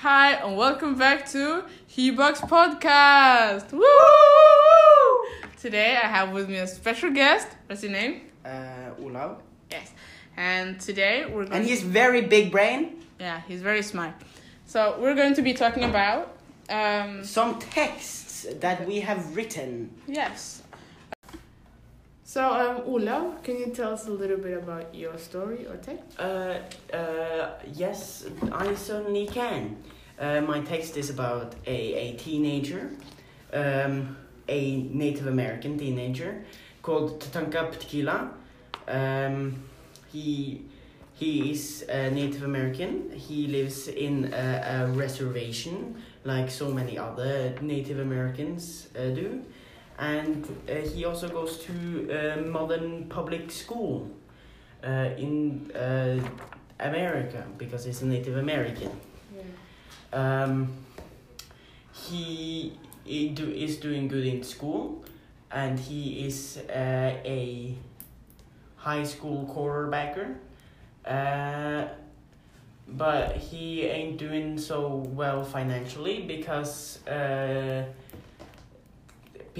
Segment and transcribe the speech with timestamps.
[0.00, 3.72] Hi, and welcome back to He-Box Podcast.
[3.72, 3.84] Woo!
[5.60, 7.48] Today I have with me a special guest.
[7.66, 8.22] What's your name?
[8.44, 9.42] uh, Olav.
[9.70, 9.92] Yes.
[10.36, 12.96] And today we're going And he's very big brain.
[13.18, 14.14] Yeah, he's very smart.
[14.66, 16.36] So we're going to be talking about
[16.70, 19.90] um Some texts that we have written.
[20.06, 20.62] yes.
[22.32, 26.16] So um Olav, can you tell us a little bit about your story or text?
[26.16, 26.58] Uh,
[26.96, 29.76] uh, yes, I certainly can.
[30.16, 32.92] Uh, my text is about a, a teenager,
[33.52, 34.16] um,
[34.46, 36.44] a Native American teenager
[36.82, 38.30] called Tatanka Tequila.
[38.86, 39.64] Um,
[40.12, 40.66] he
[41.14, 43.10] he is a Native American.
[43.10, 49.42] He lives in a, a reservation, like so many other Native Americans uh, do,
[50.00, 54.10] and uh, he also goes to a modern public school
[54.82, 56.18] uh, in uh,
[56.80, 58.90] America because he's a Native American.
[59.36, 60.42] Yeah.
[60.42, 60.72] Um,
[61.92, 62.72] he,
[63.04, 65.04] he do, is doing good in school,
[65.52, 67.74] and he is uh, a
[68.76, 70.36] high school quarterbacker.
[71.04, 71.88] Uh,
[72.88, 77.84] but he ain't doing so well financially because uh,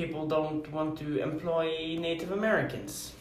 [0.00, 1.66] people don't want to employ
[1.98, 3.12] Native Americans.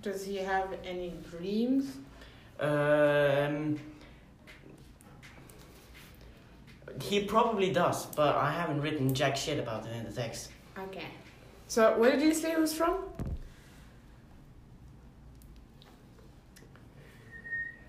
[0.00, 1.84] Does he have any dreams?
[2.60, 3.76] Um,
[7.02, 10.50] he probably does, but I haven't written jack shit about it in the text.
[10.78, 11.10] Okay.
[11.66, 12.98] So where did you say he was from?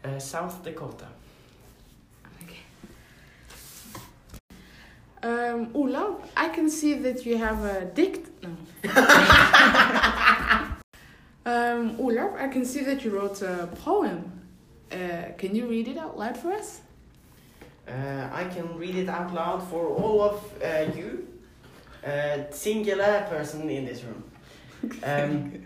[0.03, 1.09] Uh, South Dakota.
[5.23, 8.29] Um, Olav, I can see that you have a dict.
[8.43, 8.49] No.
[11.45, 14.31] um, Olav, I can see that you wrote a poem.
[14.91, 16.81] Uh, can you read it out loud for us?
[17.88, 21.27] Uh, I can read it out loud for all of uh, you,
[22.05, 24.23] uh, singular person in this room.
[25.03, 25.65] Um,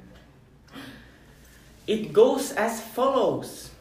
[1.85, 3.71] it goes as follows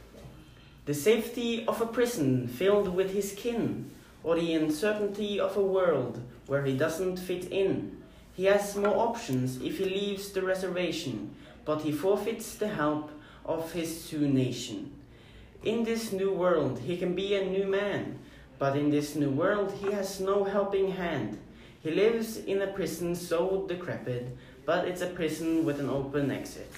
[0.86, 3.90] The safety of a prison filled with his kin,
[4.22, 7.96] or the uncertainty of a world where he doesn't fit in.
[8.34, 13.10] He has more options if he leaves the reservation, but he forfeits the help
[13.44, 14.92] of his Sioux nation.
[15.62, 18.18] In this new world, he can be a new man,
[18.58, 21.38] but in this new world, he has no helping hand.
[21.82, 26.70] He lives in a prison so decrepit, but it's a prison with an open exit.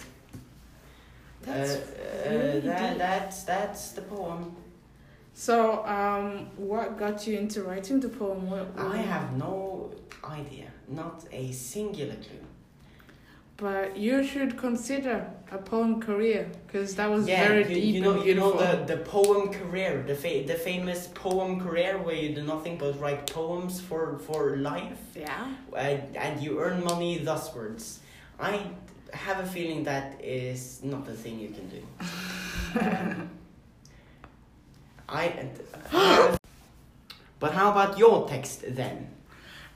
[1.42, 1.81] That's uh,
[2.26, 2.98] uh, really that, deep.
[2.98, 4.54] that's that's the poem.
[5.34, 8.50] So, um, what got you into writing the poem?
[8.50, 9.93] What, I have no
[10.25, 12.47] idea, not a singular clue.
[13.56, 18.00] But you should consider a poem career because that was yeah, very you, deep you
[18.00, 22.16] know, and you know the, the poem career, the fa- the famous poem career where
[22.16, 25.47] you do nothing but write poems for for life, yeah.
[25.72, 28.00] uh, and you earn money thuswards.
[28.41, 28.66] I
[29.12, 33.28] have a feeling that is not the thing you can do.
[35.08, 35.48] I.
[37.40, 39.08] but how about your text then?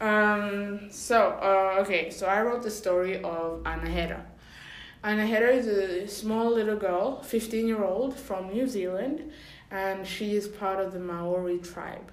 [0.01, 0.91] Um.
[0.91, 2.11] So, uh, okay.
[2.11, 4.21] So I wrote the story of Anahera.
[5.05, 9.31] Anahera is a small little girl, fifteen year old from New Zealand,
[9.71, 12.13] and she is part of the Maori tribe.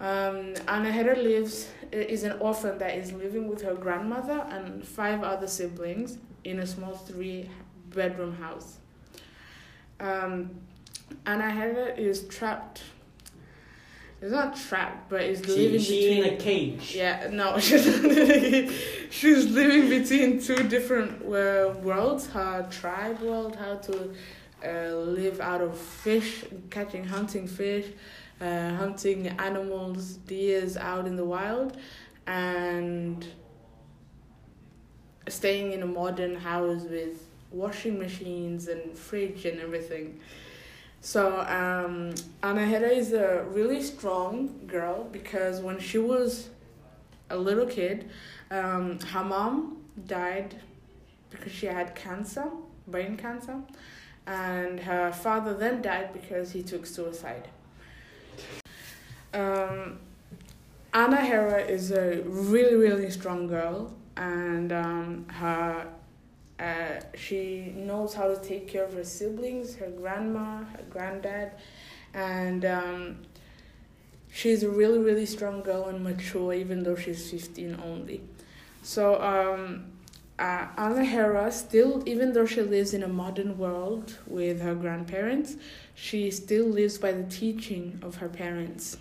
[0.00, 5.46] Um, Anahera lives is an orphan that is living with her grandmother and five other
[5.46, 7.48] siblings in a small three
[7.90, 8.78] bedroom house.
[10.00, 10.50] Um,
[11.26, 12.82] Anahera it is trapped.
[14.20, 16.94] It's not trapped, but it's She, living she between in a cage.
[16.96, 18.70] yeah, no, she's living,
[19.10, 22.26] she's living between two different uh, worlds.
[22.28, 24.14] Her tribe world, how to
[24.64, 27.86] uh, live out of fish, catching, hunting fish,
[28.40, 31.76] uh, hunting animals, deers out in the wild,
[32.26, 33.26] and
[35.28, 37.20] staying in a modern house with
[37.50, 40.18] washing machines and fridge and everything.
[41.04, 46.48] So um, Anahera is a really strong girl because when she was
[47.28, 48.08] a little kid,
[48.50, 50.54] um, her mom died
[51.28, 52.46] because she had cancer,
[52.86, 53.60] brain cancer,
[54.26, 57.48] and her father then died because he took suicide.
[59.34, 59.98] Um,
[60.94, 65.86] Anahera is a really really strong girl, and um, her
[66.58, 71.52] uh, she knows how to take care of her siblings, her grandma, her granddad,
[72.12, 73.16] and um,
[74.32, 78.20] she's a really, really strong girl and mature, even though she's 15 only.
[78.82, 79.86] So, um,
[80.38, 85.56] uh, Anahera still, even though she lives in a modern world with her grandparents,
[85.94, 88.96] she still lives by the teaching of her parents.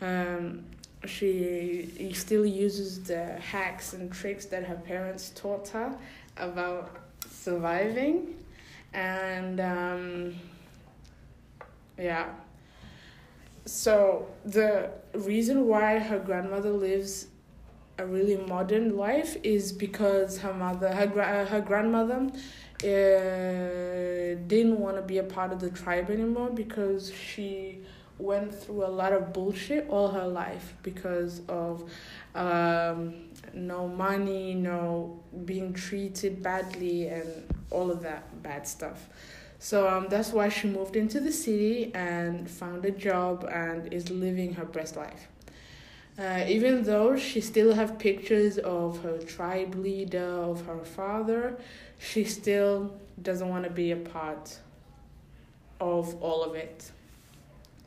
[0.00, 0.64] Um,
[1.04, 5.96] she still uses the hacks and tricks that her parents taught her
[6.36, 6.96] about
[7.30, 8.34] surviving,
[8.92, 10.34] and um,
[11.98, 12.30] yeah.
[13.64, 17.26] So the reason why her grandmother lives
[17.98, 22.28] a really modern life is because her mother, her gra- her grandmother,
[22.82, 22.88] uh,
[24.48, 27.80] didn't want to be a part of the tribe anymore because she
[28.22, 31.90] went through a lot of bullshit all her life because of
[32.34, 33.14] um,
[33.52, 37.28] no money, no being treated badly, and
[37.70, 39.08] all of that bad stuff.
[39.58, 44.10] So um, that's why she moved into the city and found a job and is
[44.10, 45.28] living her best life.
[46.18, 51.56] Uh, even though she still have pictures of her tribe leader, of her father,
[51.98, 54.58] she still doesn't want to be a part
[55.80, 56.90] of all of it.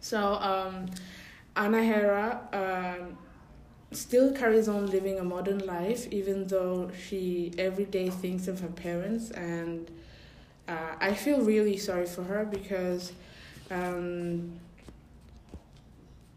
[0.05, 0.85] So um,
[1.55, 3.17] Anahera um,
[3.91, 8.67] still carries on living a modern life, even though she every day thinks of her
[8.67, 9.89] parents, and
[10.67, 13.13] uh, I feel really sorry for her because
[13.71, 14.59] um,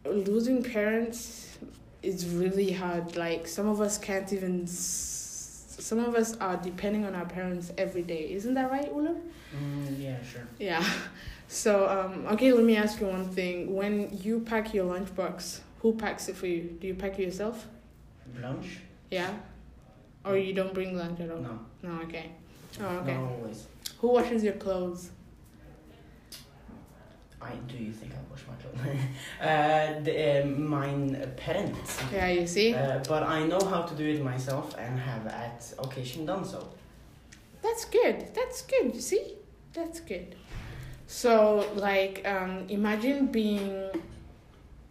[0.07, 1.59] losing parents
[2.03, 3.17] is really hard.
[3.17, 4.67] Like some of us can't even.
[4.67, 8.33] Some of us are depending on our parents every day.
[8.33, 9.15] Isn't that right, Ulla?
[9.55, 10.49] Mm, yeah, sure.
[10.59, 10.83] Yeah.
[11.49, 13.75] So um, okay, let me ask you one thing.
[13.75, 16.77] When you pack your lunchbox, who packs it for you?
[16.81, 17.67] Do you pack it yourself?
[18.41, 18.81] Lunch?
[19.11, 19.31] Yeah.
[20.25, 21.39] Or you don't bring lunch at all?
[21.41, 21.59] No.
[21.83, 22.03] No.
[22.03, 22.33] Okay.
[22.81, 23.15] Oh, okay.
[23.15, 23.67] Not always.
[24.01, 25.11] Who washes your clothes?
[27.41, 28.97] I do you think I wash my clothes?
[29.41, 31.99] uh, the, uh, mine parents.
[32.13, 32.75] Yeah, you see.
[32.75, 36.69] Uh, but I know how to do it myself and have at occasion done so.
[37.63, 38.35] That's good.
[38.35, 38.95] That's good.
[38.95, 39.35] You see,
[39.73, 40.35] that's good.
[41.09, 43.91] So, like, um, imagine being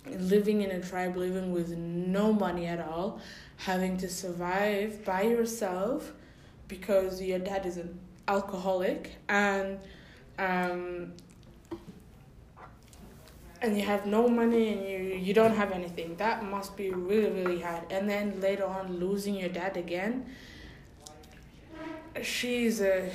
[0.09, 3.19] living in a tribe, living with no money at all,
[3.57, 6.11] having to survive by yourself
[6.67, 9.79] because your dad is an alcoholic and
[10.39, 11.13] um,
[13.61, 16.15] and you have no money and you you don't have anything.
[16.17, 17.91] That must be really really hard.
[17.91, 20.25] And then later on, losing your dad again.
[22.23, 23.09] She's a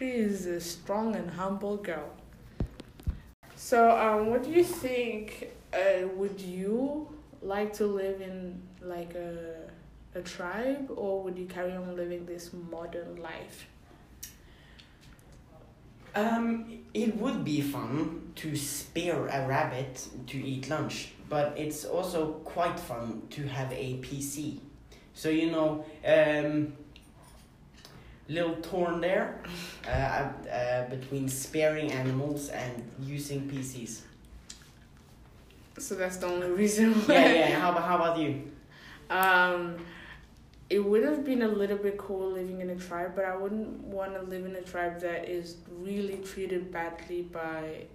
[0.00, 2.10] she is a strong and humble girl.
[3.54, 5.50] So, um, what do you think?
[5.72, 7.06] Uh, would you
[7.42, 9.70] like to live in like a
[10.14, 13.66] a tribe, or would you carry on living this modern life?
[16.14, 22.32] Um, it would be fun to spear a rabbit to eat lunch, but it's also
[22.44, 24.60] quite fun to have a PC.
[25.12, 26.72] So you know, um,
[28.30, 29.40] little torn there
[29.86, 34.02] uh, uh, between sparing animals and using PCs.
[35.78, 37.14] So that's the only reason why.
[37.14, 37.60] Yeah, yeah.
[37.60, 38.50] How about how about you?
[39.10, 39.76] Um,
[40.68, 43.82] it would have been a little bit cool living in a tribe, but I wouldn't
[43.82, 47.86] want to live in a tribe that is really treated badly by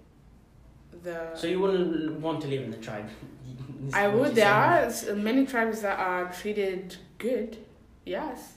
[1.02, 1.34] the.
[1.34, 3.08] So you wouldn't want to live in the tribe?
[3.94, 4.34] I would.
[4.34, 5.18] There saying?
[5.18, 7.56] are many tribes that are treated good.
[8.04, 8.52] Yes.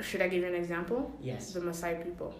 [0.00, 1.12] Should I give you an example?
[1.20, 1.52] yes.
[1.52, 2.34] The Maasai people.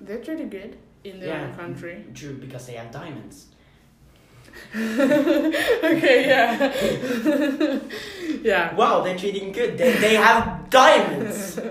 [0.00, 1.44] They're treated good in their Yeah.
[1.46, 2.04] own country.
[2.14, 3.46] True, because they have diamonds.
[4.76, 6.72] okay, yeah.
[8.42, 8.74] yeah.
[8.74, 9.76] Wow, they're treating good.
[9.78, 11.58] They, they have diamonds.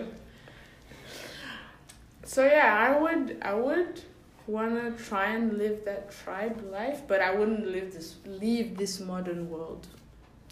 [2.26, 4.02] So yeah, I would I would
[4.48, 9.50] wanna try and live that tribe life, but I wouldn't live this leave this modern
[9.52, 9.86] world.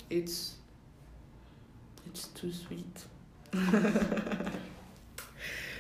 [0.08, 0.58] It's
[2.06, 3.06] it's too sweet.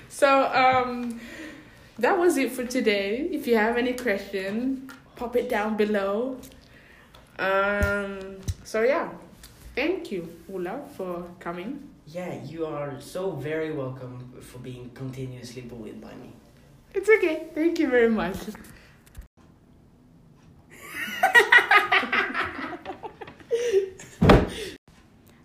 [0.09, 1.19] so um
[1.99, 3.29] that was it for today.
[3.31, 6.37] If you have any question, pop it down below.
[7.39, 9.09] Um so yeah.
[9.73, 11.87] Thank you, Ulla, for coming.
[12.05, 16.33] Yeah, you are so very welcome for being continuously bullied by me.
[16.93, 17.47] It's okay.
[17.55, 18.35] Thank you very much.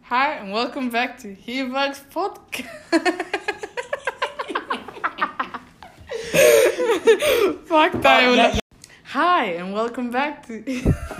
[0.08, 2.68] Hi, and welcome back to Hebugs Podcast.
[7.66, 8.54] Fuck uh, that.
[8.54, 8.58] Oh,
[9.06, 10.62] Hi, and welcome back to.